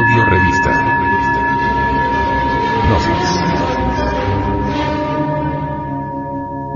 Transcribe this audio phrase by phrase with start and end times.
[0.00, 0.70] Audio Revista.
[2.88, 3.30] Gnosis.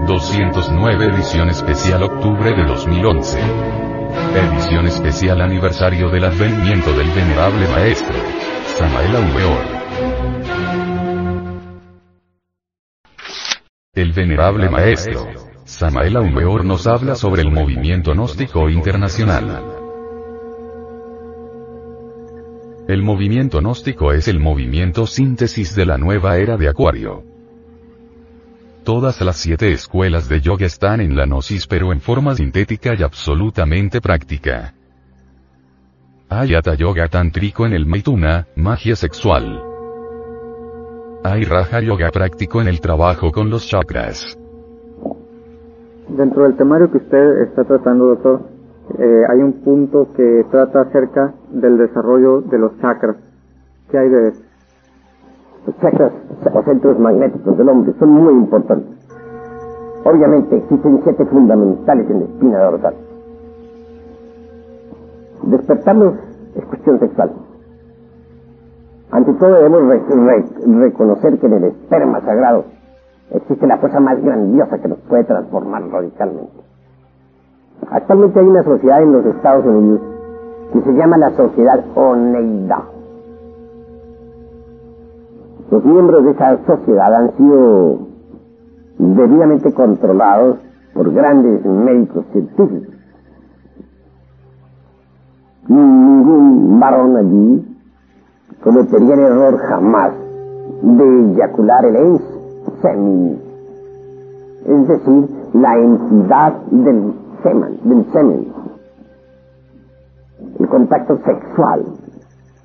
[0.06, 3.40] 209 edición especial octubre de 2011.
[4.34, 8.14] Edición especial aniversario del advenimiento del venerable maestro.
[8.66, 9.64] Samael Aumeor.
[13.94, 15.28] El venerable maestro.
[15.64, 19.73] Samael Aumeor nos habla sobre el movimiento gnóstico internacional.
[22.86, 27.22] El movimiento gnóstico es el movimiento síntesis de la nueva era de Acuario.
[28.84, 33.02] Todas las siete escuelas de yoga están en la gnosis pero en forma sintética y
[33.02, 34.74] absolutamente práctica.
[36.28, 39.62] Hay Hatha Yoga tántrico en el Maituna, magia sexual.
[41.24, 44.38] Hay Raja Yoga práctico en el trabajo con los chakras.
[46.08, 48.42] Dentro del temario que usted está tratando, doctor,
[48.98, 53.16] eh, hay un punto que trata acerca del desarrollo de los chakras.
[53.90, 54.42] ¿Qué hay de eso?
[55.66, 56.12] Los chakras
[56.52, 58.94] o centros magnéticos del hombre son muy importantes.
[60.04, 62.94] Obviamente existen siete fundamentales en la espina dorsal.
[65.44, 66.14] Despertarlos
[66.56, 67.32] es cuestión sexual.
[69.10, 69.82] Ante todo debemos
[70.80, 72.64] reconocer que en el esperma sagrado
[73.30, 76.52] existe la fuerza más grandiosa que nos puede transformar radicalmente.
[77.90, 80.13] Actualmente hay una sociedad en los Estados Unidos
[80.74, 82.82] que se llama la Sociedad Oneida.
[85.70, 87.98] Los miembros de esa sociedad han sido
[88.98, 90.56] debidamente controlados
[90.92, 92.94] por grandes médicos científicos.
[95.68, 97.76] Ningún varón allí
[98.64, 100.12] cometería el error jamás
[100.82, 102.20] de eyacular el
[102.82, 103.38] semen,
[104.66, 107.14] es decir, la entidad del
[107.44, 108.63] semen, del semen,
[110.58, 111.84] el contacto sexual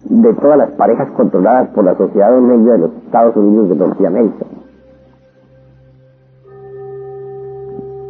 [0.06, 4.46] de todas las parejas controladas por la Sociedad Media de los Estados Unidos de Norteamérica.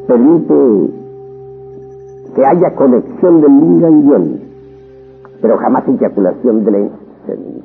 [0.07, 0.93] Permite
[2.35, 4.49] que haya conexión del yin
[5.41, 6.91] pero jamás eyaculación del
[7.25, 7.63] semen.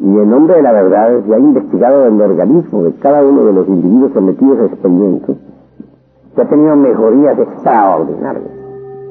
[0.00, 3.52] Y en nombre de la verdad se ha investigado el organismo de cada uno de
[3.52, 5.36] los individuos sometidos a experimentos
[6.34, 8.61] que ha tenido mejorías extraordinarias.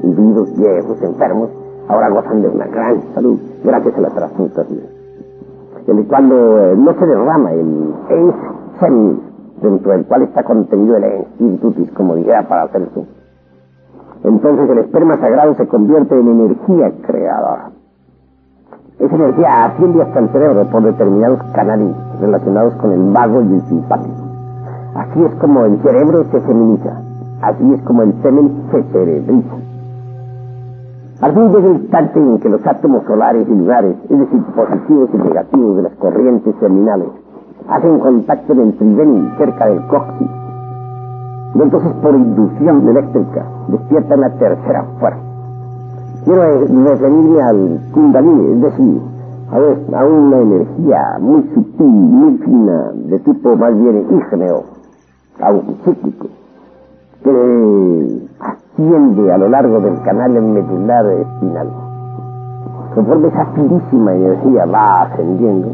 [0.03, 1.49] Individuos viejos, enfermos,
[1.87, 4.81] ahora gozan de una gran salud gracias a la transmutación.
[6.07, 7.93] Cuando eh, no se derrama el
[8.79, 9.19] semen
[9.61, 12.87] dentro del cual está contenido el ens como dijera para hacer
[14.23, 17.71] entonces el esperma sagrado se convierte en energía creadora.
[18.99, 23.61] Esa energía asciende hasta el cerebro por determinados canales relacionados con el vago y el
[23.61, 24.21] simpático.
[24.93, 27.01] Así es como el cerebro se feminiza.
[27.41, 29.55] Así es como el semen se cerebriza.
[31.21, 35.09] Al fin llega el instante en que los átomos solares y lunares, es decir, positivos
[35.13, 37.09] y negativos de las corrientes terminales,
[37.69, 40.27] hacen contacto en el cerca del coxis.
[41.53, 45.19] Y entonces por inducción eléctrica despiertan la tercera fuerza.
[46.25, 49.01] Quiero referirme al kundalini, es decir,
[49.51, 54.63] a, una energía muy sutil, muy fina, de tipo más bien ígneo,
[55.39, 56.27] aunque cíclico
[57.23, 58.27] que
[58.73, 61.69] asciende a lo largo del canal medular espinal.
[62.95, 65.69] Conforme esa finísima energía va ascendiendo,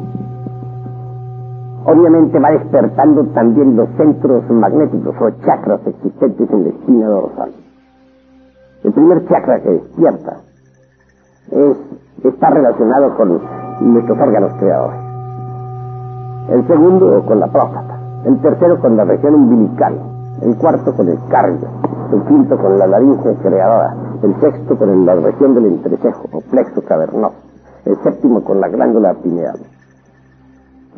[1.86, 7.52] obviamente va despertando también los centros magnéticos o chakras existentes en la espina dorsal.
[8.84, 10.38] El primer chakra que despierta
[11.52, 11.78] es,
[12.24, 13.40] está relacionado con
[13.82, 15.00] nuestros órganos creadores.
[16.50, 18.00] El segundo con la próstata.
[18.26, 19.94] El tercero con la región umbilical
[20.42, 21.68] el cuarto con el cardio,
[22.12, 26.82] el quinto con la laringe creadora, el sexto con la región del entrecejo o plexo
[26.84, 27.36] cavernoso,
[27.86, 29.60] el séptimo con la glándula pineal.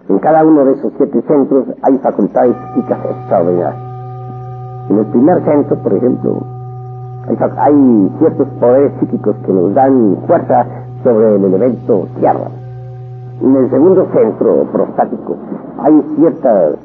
[0.09, 3.75] En cada uno de esos siete centros hay facultades psíquicas extraordinarias.
[4.89, 6.41] En el primer centro, por ejemplo,
[7.27, 10.65] hay, hay ciertos poderes psíquicos que nos dan fuerza
[11.03, 12.49] sobre el elemento tierra.
[13.41, 15.37] En el segundo centro prostático
[15.77, 16.75] hay ciertas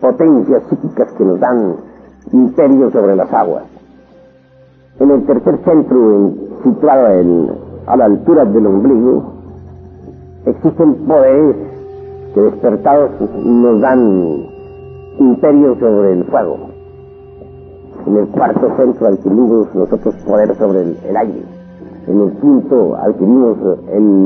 [0.00, 1.76] potencias psíquicas que nos dan
[2.32, 3.64] imperio sobre las aguas.
[5.00, 6.32] En el tercer centro,
[6.62, 7.06] situado
[7.86, 9.32] a la altura del ombligo,
[10.46, 11.56] existen poderes
[12.34, 13.10] que despertados
[13.44, 14.46] nos dan
[15.18, 16.58] imperio sobre el fuego.
[18.06, 21.42] En el cuarto centro adquirimos nosotros poder sobre el, aire.
[22.06, 23.56] En el quinto adquirimos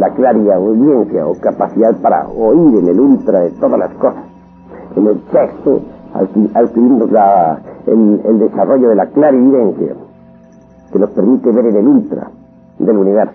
[0.01, 4.25] la claria audiencia o capacidad para oír en el ultra de todas las cosas
[4.97, 5.81] en el sexto
[6.55, 7.09] adquirimos
[7.87, 9.95] el, desarrollo de la clarividencia,
[10.93, 12.31] que nos permite ver en el ultra
[12.79, 13.35] del universo.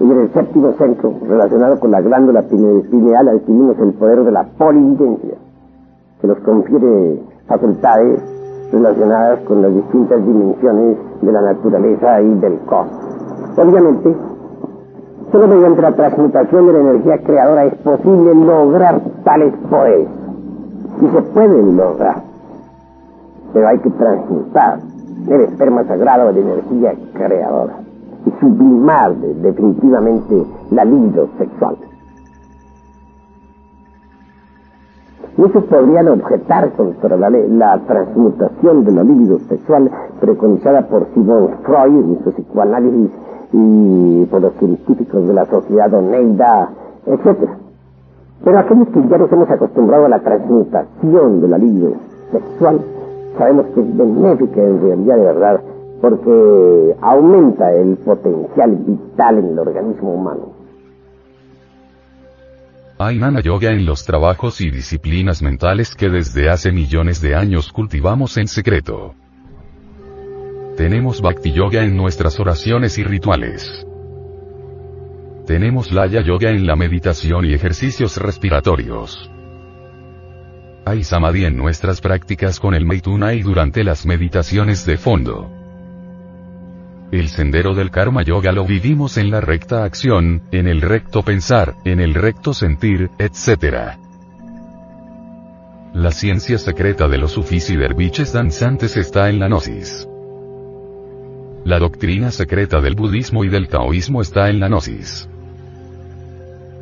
[0.00, 4.44] Y en el séptimo centro, relacionado con la glándula pineal, adquirimos el poder de la
[4.58, 5.34] polividencia,
[6.20, 8.20] que nos confiere facultades
[8.72, 13.12] relacionadas con las distintas dimensiones de la naturaleza y del cosmos.
[13.56, 14.16] Obviamente,
[15.30, 20.21] solo mediante la transmutación de la energía creadora es posible lograr tales poderes.
[21.00, 22.22] Y se pueden lograr,
[23.52, 24.78] pero hay que transmutar
[25.28, 27.74] el esperma sagrado de energía creadora
[28.26, 31.76] y sublimar definitivamente la libido sexual.
[35.36, 39.90] Muchos podrían objetar contra la, la transmutación de la libido sexual
[40.20, 43.10] preconizada por Simon Freud en su psicoanálisis
[43.52, 46.70] y por los científicos de la sociedad Oneida,
[47.06, 47.61] etc.
[48.44, 51.94] Pero aquellos que ya nos hemos acostumbrado a la transmutación de la libido
[52.32, 52.80] sexual,
[53.38, 55.60] sabemos que es benéfica en realidad de verdad,
[56.00, 60.62] porque aumenta el potencial vital en el organismo humano.
[62.98, 68.36] Hay yoga en los trabajos y disciplinas mentales que desde hace millones de años cultivamos
[68.36, 69.14] en secreto.
[70.76, 73.86] Tenemos Bhakti Yoga en nuestras oraciones y rituales.
[75.46, 79.28] Tenemos Laya Yoga en la meditación y ejercicios respiratorios.
[80.84, 85.50] Hay Samadhi en nuestras prácticas con el Maituna y durante las meditaciones de fondo.
[87.10, 91.74] El sendero del karma yoga lo vivimos en la recta acción, en el recto pensar,
[91.84, 93.98] en el recto sentir, etc.
[95.92, 100.08] La ciencia secreta de los sufis y derviches danzantes está en la gnosis.
[101.64, 105.28] La doctrina secreta del budismo y del taoísmo está en la gnosis.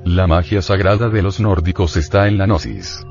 [0.05, 3.05] La magia sagrada de los nórdicos está en la gnosis.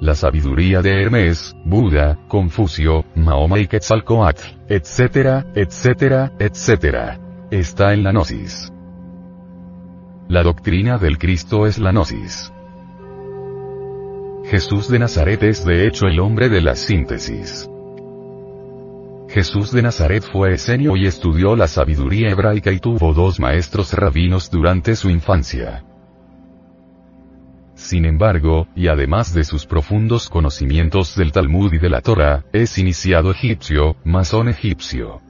[0.00, 7.20] La sabiduría de Hermes, Buda, Confucio, Mahoma y Quetzalcoatl, etcétera, etcétera, etcétera.
[7.50, 8.72] Está en la gnosis.
[10.28, 12.50] La doctrina del Cristo es la gnosis.
[14.46, 17.68] Jesús de Nazaret es de hecho el hombre de la síntesis.
[19.28, 24.50] Jesús de Nazaret fue esenio y estudió la sabiduría hebraica y tuvo dos maestros rabinos
[24.50, 25.84] durante su infancia.
[27.74, 32.78] Sin embargo, y además de sus profundos conocimientos del Talmud y de la Torah, es
[32.78, 35.20] iniciado egipcio, masón egipcio.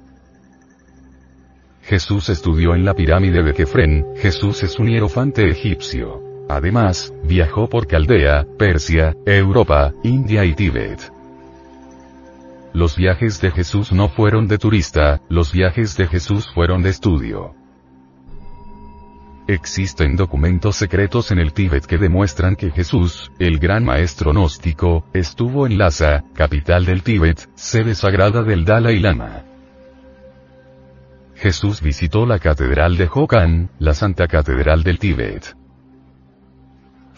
[1.83, 6.23] Jesús estudió en la pirámide de Kefren, Jesús es un hierofante egipcio.
[6.49, 11.16] Además, viajó por Caldea, Persia, Europa, India y Tíbet.
[12.77, 17.55] Los viajes de Jesús no fueron de turista, los viajes de Jesús fueron de estudio.
[19.49, 25.67] Existen documentos secretos en el Tíbet que demuestran que Jesús, el gran maestro gnóstico, estuvo
[25.67, 29.45] en Lhasa, capital del Tíbet, sede sagrada del Dalai Lama.
[31.35, 35.57] Jesús visitó la catedral de Hokan, la Santa Catedral del Tíbet.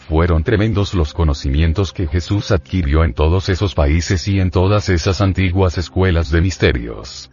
[0.09, 5.21] Fueron tremendos los conocimientos que Jesús adquirió en todos esos países y en todas esas
[5.21, 7.29] antiguas escuelas de misterios.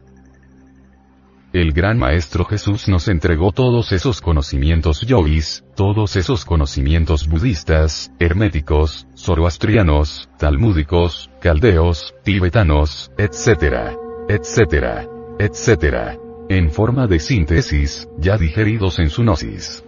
[1.54, 9.06] El gran maestro Jesús nos entregó todos esos conocimientos yogis, todos esos conocimientos budistas, herméticos,
[9.16, 13.96] zoroastrianos, talmúdicos, caldeos, tibetanos, etc.
[14.28, 15.08] etc.
[15.38, 16.18] etc.
[16.50, 19.85] En forma de síntesis, ya digeridos en su gnosis.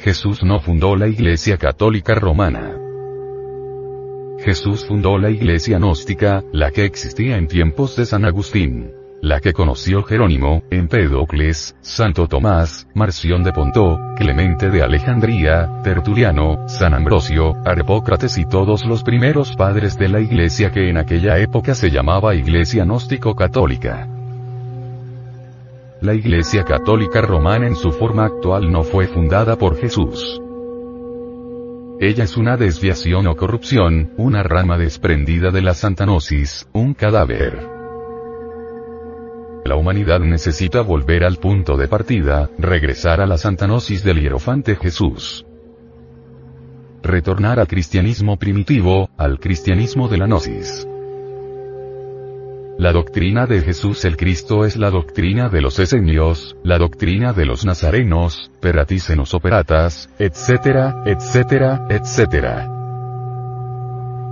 [0.00, 2.76] Jesús no fundó la Iglesia Católica Romana.
[4.44, 9.52] Jesús fundó la Iglesia Gnóstica, la que existía en tiempos de San Agustín la que
[9.52, 18.38] conoció Jerónimo, Empédocles, Santo Tomás, Marción de Pontó, Clemente de Alejandría, Tertuliano, San Ambrosio, Arpócrates
[18.38, 22.84] y todos los primeros padres de la iglesia que en aquella época se llamaba Iglesia
[22.84, 24.17] Gnóstico-Católica.
[26.00, 30.40] La Iglesia Católica Romana en su forma actual no fue fundada por Jesús.
[31.98, 37.68] Ella es una desviación o corrupción, una rama desprendida de la Santanosis, un cadáver.
[39.64, 45.44] La humanidad necesita volver al punto de partida, regresar a la santanosis del hierofante Jesús.
[47.02, 50.86] Retornar al cristianismo primitivo, al cristianismo de la gnosis.
[52.78, 57.44] La doctrina de Jesús el Cristo es la doctrina de los esenios, la doctrina de
[57.44, 62.68] los nazarenos, peratícenos operatas, etcétera, etcétera, etcétera.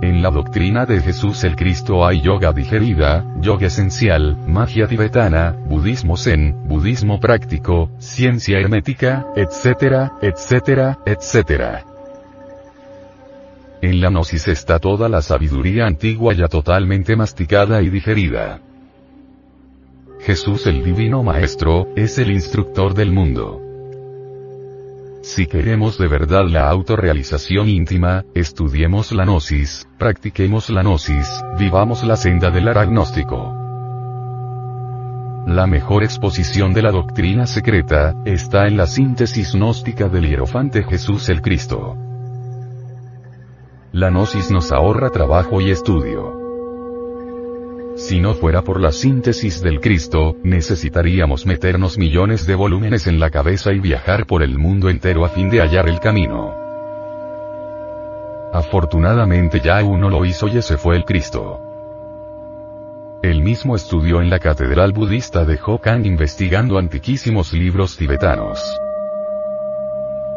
[0.01, 6.15] En la doctrina de Jesús el Cristo hay yoga digerida, yoga esencial, magia tibetana, budismo
[6.15, 11.96] zen, budismo práctico, ciencia hermética, etcétera, etcétera, etcétera.
[13.81, 18.59] En la gnosis está toda la sabiduría antigua ya totalmente masticada y digerida.
[20.19, 23.61] Jesús el Divino Maestro, es el instructor del mundo.
[25.21, 32.15] Si queremos de verdad la autorrealización íntima, estudiemos la gnosis, practiquemos la gnosis, vivamos la
[32.15, 33.53] senda del agnóstico.
[35.45, 41.29] La mejor exposición de la doctrina secreta, está en la síntesis gnóstica del hierofante Jesús
[41.29, 42.06] el Cristo.
[43.93, 46.35] La gnosis nos ahorra trabajo y estudio.
[47.95, 53.29] Si no fuera por la síntesis del Cristo, necesitaríamos meternos millones de volúmenes en la
[53.29, 56.53] cabeza y viajar por el mundo entero a fin de hallar el camino.
[58.53, 61.61] Afortunadamente ya uno lo hizo y ese fue el Cristo.
[63.23, 68.61] Él mismo estudió en la catedral budista de Hokan investigando antiquísimos libros tibetanos.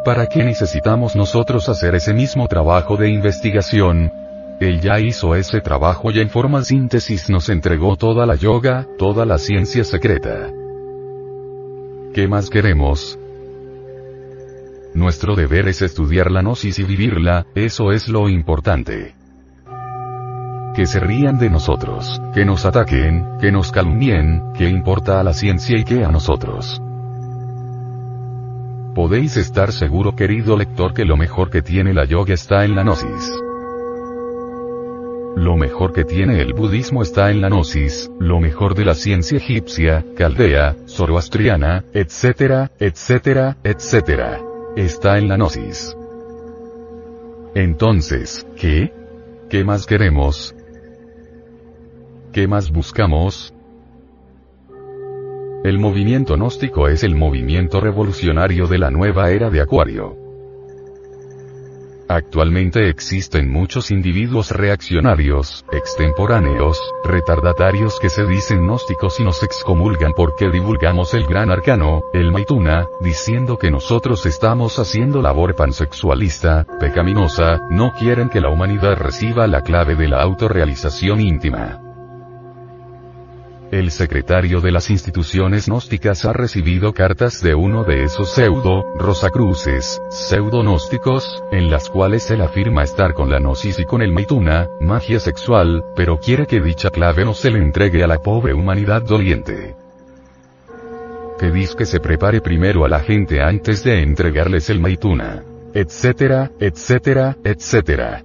[0.04, 4.10] ¿Para qué necesitamos nosotros hacer ese mismo trabajo de investigación?
[4.58, 9.26] Él ya hizo ese trabajo y en forma síntesis nos entregó toda la yoga, toda
[9.26, 10.50] la ciencia secreta.
[12.14, 13.18] ¿Qué más queremos?
[14.94, 19.14] Nuestro deber es estudiar la gnosis y vivirla, eso es lo importante.
[20.74, 25.34] Que se rían de nosotros, que nos ataquen, que nos calumnien, que importa a la
[25.34, 26.80] ciencia y que a nosotros.
[28.94, 32.82] Podéis estar seguro querido lector que lo mejor que tiene la yoga está en la
[32.82, 33.32] gnosis.
[35.36, 39.38] Lo mejor que tiene el budismo está en la gnosis, lo mejor de la ciencia
[39.38, 44.40] egipcia, caldea, zoroastriana, etcétera, etcétera, etcétera.
[44.76, 45.96] Está en la gnosis.
[47.54, 48.92] Entonces, ¿qué?
[49.48, 50.54] ¿Qué más queremos?
[52.32, 53.54] ¿Qué más buscamos?
[55.62, 60.16] El movimiento gnóstico es el movimiento revolucionario de la nueva era de Acuario.
[62.08, 70.48] Actualmente existen muchos individuos reaccionarios, extemporáneos, retardatarios que se dicen gnósticos y nos excomulgan porque
[70.50, 77.92] divulgamos el gran arcano, el Maituna, diciendo que nosotros estamos haciendo labor pansexualista, pecaminosa, no
[77.92, 81.89] quieren que la humanidad reciba la clave de la autorrealización íntima.
[83.70, 90.02] El secretario de las instituciones gnósticas ha recibido cartas de uno de esos pseudo, rosacruces,
[90.10, 94.66] pseudo gnósticos, en las cuales él afirma estar con la gnosis y con el maituna,
[94.80, 99.02] magia sexual, pero quiere que dicha clave no se le entregue a la pobre humanidad
[99.02, 99.76] doliente.
[101.38, 105.44] Que dice que se prepare primero a la gente antes de entregarles el maituna.
[105.74, 108.24] Etcétera, etcétera, etcétera.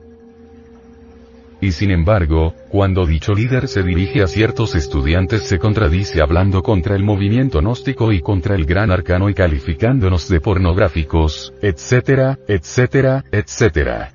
[1.65, 6.95] Y sin embargo, cuando dicho líder se dirige a ciertos estudiantes se contradice hablando contra
[6.95, 14.11] el movimiento gnóstico y contra el gran arcano y calificándonos de pornográficos, etcétera, etcétera, etcétera.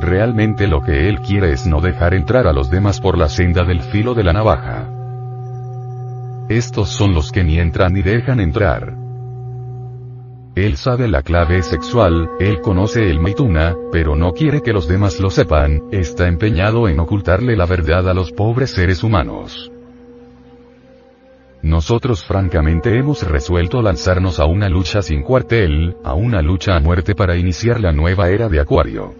[0.00, 3.62] Realmente lo que él quiere es no dejar entrar a los demás por la senda
[3.62, 4.90] del filo de la navaja.
[6.48, 9.03] Estos son los que ni entran ni dejan entrar.
[10.56, 15.18] Él sabe la clave sexual, él conoce el Maituna, pero no quiere que los demás
[15.18, 19.72] lo sepan, está empeñado en ocultarle la verdad a los pobres seres humanos.
[21.62, 27.16] Nosotros francamente hemos resuelto lanzarnos a una lucha sin cuartel, a una lucha a muerte
[27.16, 29.12] para iniciar la nueva era de Acuario.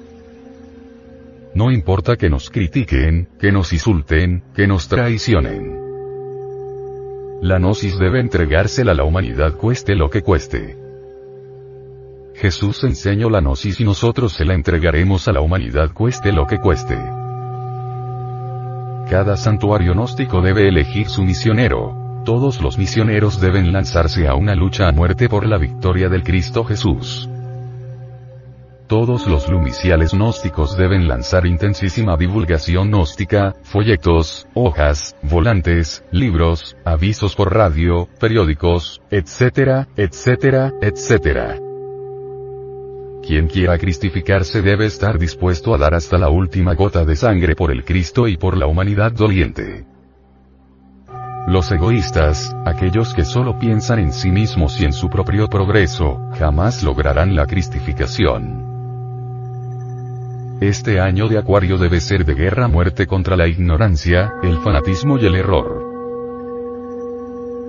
[1.54, 5.80] No importa que nos critiquen, que nos insulten, que nos traicionen.
[7.42, 10.83] La gnosis debe entregársela a la humanidad cueste lo que cueste.
[12.34, 16.58] Jesús enseñó la gnosis y nosotros se la entregaremos a la humanidad cueste lo que
[16.58, 16.96] cueste.
[19.08, 22.22] Cada santuario gnóstico debe elegir su misionero.
[22.24, 26.64] Todos los misioneros deben lanzarse a una lucha a muerte por la victoria del Cristo
[26.64, 27.28] Jesús.
[28.86, 37.54] Todos los lumiciales gnósticos deben lanzar intensísima divulgación gnóstica, folletos, hojas, volantes, libros, avisos por
[37.54, 41.58] radio, periódicos, etcétera, etcétera, etcétera.
[43.26, 47.70] Quien quiera cristificarse debe estar dispuesto a dar hasta la última gota de sangre por
[47.70, 49.86] el Cristo y por la humanidad doliente.
[51.46, 56.82] Los egoístas, aquellos que solo piensan en sí mismos y en su propio progreso, jamás
[56.82, 58.62] lograrán la cristificación.
[60.60, 65.34] Este año de Acuario debe ser de guerra-muerte contra la ignorancia, el fanatismo y el
[65.34, 65.93] error.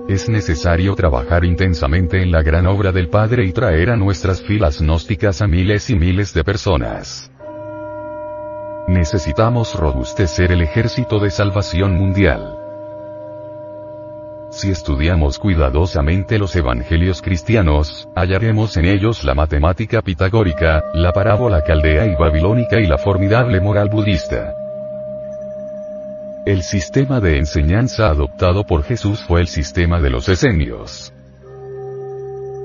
[0.08, 4.80] Es necesario trabajar intensamente en la gran obra del Padre y traer a nuestras filas
[4.80, 7.28] gnósticas a miles y miles de personas.
[8.86, 12.56] Necesitamos robustecer el ejército de salvación mundial.
[14.50, 22.06] Si estudiamos cuidadosamente los evangelios cristianos, hallaremos en ellos la matemática pitagórica, la parábola caldea
[22.06, 24.54] y babilónica y la formidable moral budista.
[26.46, 31.12] El sistema de enseñanza adoptado por Jesús fue el sistema de los esenios.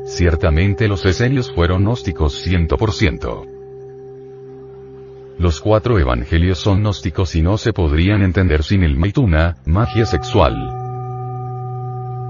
[0.05, 3.47] Ciertamente los esenios fueron gnósticos 100%.
[5.39, 10.53] Los cuatro evangelios son gnósticos y no se podrían entender sin el maituna, magia sexual.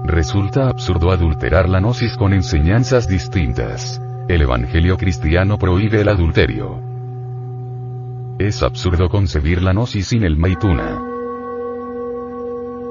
[0.06, 4.00] Resulta absurdo adulterar la gnosis con enseñanzas distintas.
[4.26, 6.80] El evangelio cristiano prohíbe el adulterio.
[8.38, 11.11] Es absurdo concebir la gnosis sin el maituna.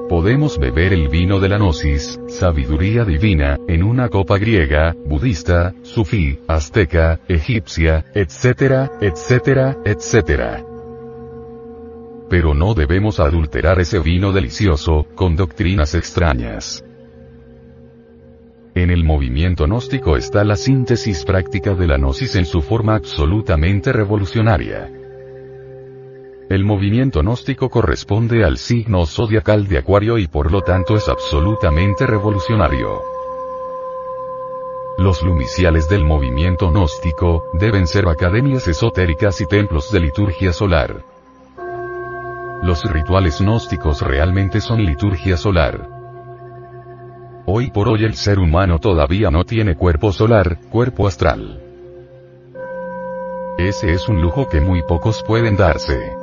[0.08, 6.38] Podemos beber el vino de la gnosis, sabiduría divina, en una copa griega, budista, sufí,
[6.46, 10.64] azteca, egipcia, etcétera, etcétera, etcétera.
[12.28, 16.84] Pero no debemos adulterar ese vino delicioso, con doctrinas extrañas.
[18.74, 23.92] En el movimiento gnóstico está la síntesis práctica de la gnosis en su forma absolutamente
[23.92, 25.01] revolucionaria.
[26.48, 32.06] El movimiento gnóstico corresponde al signo zodiacal de Acuario y por lo tanto es absolutamente
[32.06, 33.00] revolucionario.
[34.98, 41.02] Los lumiciales del movimiento gnóstico deben ser academias esotéricas y templos de liturgia solar.
[42.62, 45.88] Los rituales gnósticos realmente son liturgia solar.
[47.46, 51.60] Hoy por hoy el ser humano todavía no tiene cuerpo solar, cuerpo astral.
[53.58, 56.21] Ese es un lujo que muy pocos pueden darse.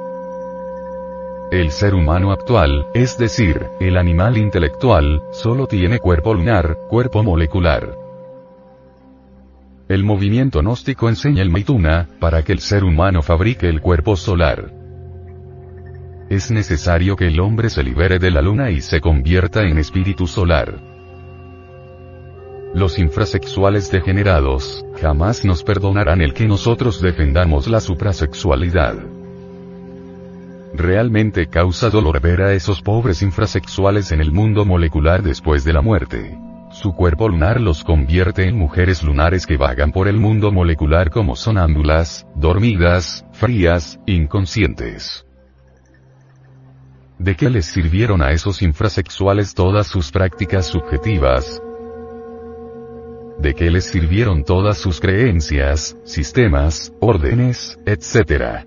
[1.51, 7.95] El ser humano actual, es decir, el animal intelectual, solo tiene cuerpo lunar, cuerpo molecular.
[9.87, 14.71] El movimiento gnóstico enseña el Maituna, para que el ser humano fabrique el cuerpo solar.
[16.29, 20.27] Es necesario que el hombre se libere de la luna y se convierta en espíritu
[20.27, 20.79] solar.
[22.75, 29.18] Los infrasexuales degenerados, jamás nos perdonarán el que nosotros defendamos la suprasexualidad.
[30.79, 35.81] Realmente causa dolor ver a esos pobres infrasexuales en el mundo molecular después de la
[35.81, 36.39] muerte.
[36.71, 41.35] Su cuerpo lunar los convierte en mujeres lunares que vagan por el mundo molecular como
[41.35, 45.25] sonámbulas, dormidas, frías, inconscientes.
[47.17, 51.61] ¿De qué les sirvieron a esos infrasexuales todas sus prácticas subjetivas?
[53.37, 58.65] ¿De qué les sirvieron todas sus creencias, sistemas, órdenes, etcétera?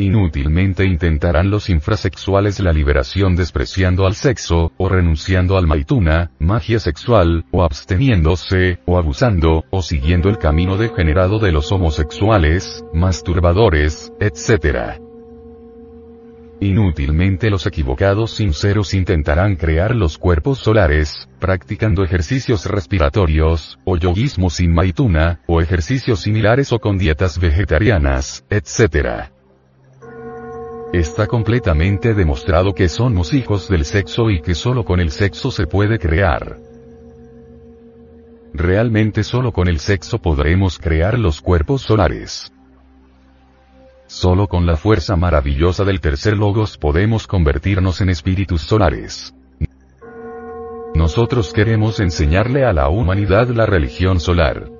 [0.00, 7.44] Inútilmente intentarán los infrasexuales la liberación despreciando al sexo, o renunciando al maituna, magia sexual,
[7.50, 14.98] o absteniéndose, o abusando, o siguiendo el camino degenerado de los homosexuales, masturbadores, etc.
[16.60, 24.72] Inútilmente los equivocados sinceros intentarán crear los cuerpos solares, practicando ejercicios respiratorios, o yoguismo sin
[24.72, 29.30] maituna, o ejercicios similares o con dietas vegetarianas, etc.
[30.92, 35.68] Está completamente demostrado que somos hijos del sexo y que solo con el sexo se
[35.68, 36.56] puede crear.
[38.52, 42.52] Realmente solo con el sexo podremos crear los cuerpos solares.
[44.08, 49.32] Solo con la fuerza maravillosa del tercer logos podemos convertirnos en espíritus solares.
[50.96, 54.79] Nosotros queremos enseñarle a la humanidad la religión solar.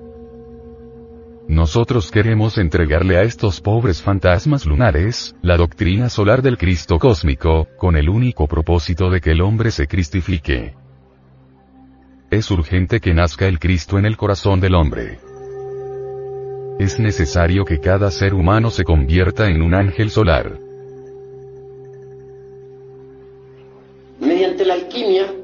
[1.51, 7.97] Nosotros queremos entregarle a estos pobres fantasmas lunares, la doctrina solar del Cristo cósmico, con
[7.97, 10.77] el único propósito de que el hombre se cristifique.
[12.31, 15.19] Es urgente que nazca el Cristo en el corazón del hombre.
[16.79, 20.57] Es necesario que cada ser humano se convierta en un ángel solar.
[24.21, 25.35] Mediante la alquimia,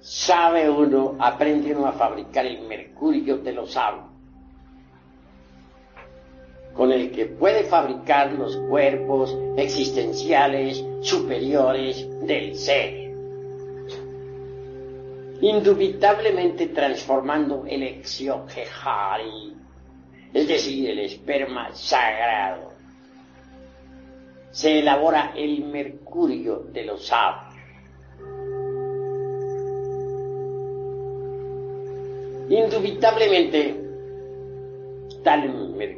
[0.00, 4.17] sabe uno, aprende uno a fabricar el mercurio de los sabios
[6.78, 13.10] con el que puede fabricar los cuerpos existenciales superiores del ser,
[15.40, 19.54] indubitablemente transformando el exioquejari,
[20.32, 22.70] es decir, el esperma sagrado.
[24.52, 27.54] Se elabora el mercurio de los sabios.
[32.48, 33.74] Indubitablemente,
[35.24, 35.97] tal mercurio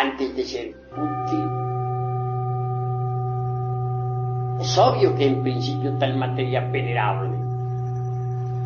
[0.00, 1.64] antes de ser útil.
[4.60, 7.36] Es obvio que en principio tal materia venerable,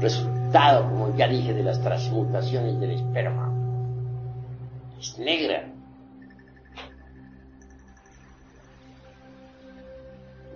[0.01, 3.53] resultado, como ya dije, de las transmutaciones del esperma,
[4.99, 5.65] es negra.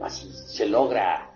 [0.02, 1.30] Así se logra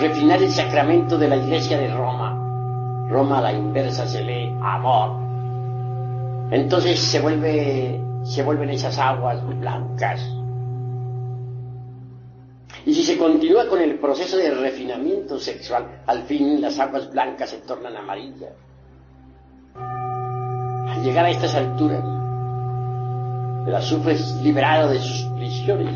[0.00, 3.06] refinar el sacramento de la iglesia de Roma.
[3.10, 5.28] Roma a la inversa se lee amor.
[6.50, 10.20] Entonces se vuelve, se vuelven esas aguas blancas
[12.88, 17.50] y si se continúa con el proceso de refinamiento sexual, al fin las aguas blancas
[17.50, 18.52] se tornan amarillas.
[19.74, 22.02] Al llegar a estas alturas,
[23.66, 25.94] el azufre es liberado de sus prisiones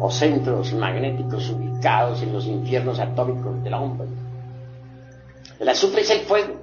[0.00, 4.06] o centros magnéticos ubicados en los infiernos atómicos del hombre.
[5.58, 6.60] El azufre es el fuego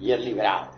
[0.00, 0.77] y es liberado.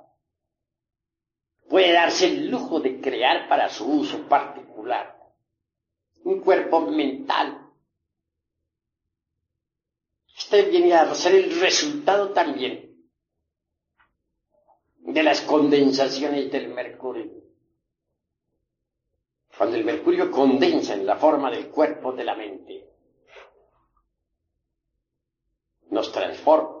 [1.71, 5.17] puede darse el lujo de crear para su uso particular
[6.25, 7.65] un cuerpo mental.
[10.37, 13.07] Este viene a ser el resultado también
[14.97, 17.41] de las condensaciones del mercurio.
[19.57, 22.85] Cuando el mercurio condensa en la forma del cuerpo de la mente,
[25.89, 26.80] nos transforma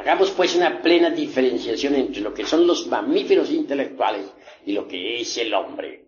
[0.00, 4.32] Hagamos pues una plena diferenciación entre lo que son los mamíferos intelectuales
[4.64, 6.06] y lo que es el hombre.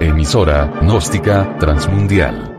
[0.00, 2.56] Emisora gnóstica transmundial.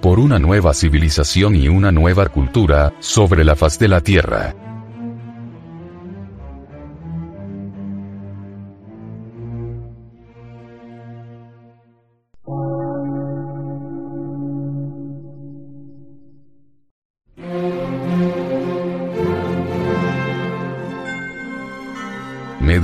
[0.00, 4.65] Por una nueva civilización y una nueva cultura sobre la faz de la Tierra.